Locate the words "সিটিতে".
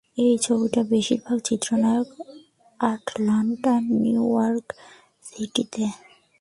5.23-5.85